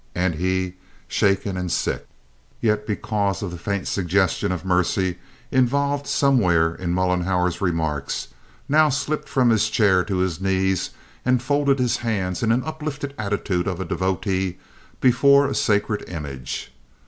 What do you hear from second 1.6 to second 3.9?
sick, yet because of the faint